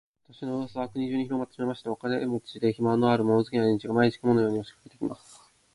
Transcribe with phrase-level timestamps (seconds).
[0.27, 1.91] 私の噂は国中にひろまってしまいました。
[1.91, 5.43] お金持で、暇のある、物好きな連中が、毎日、雲のように押しかけて来ます。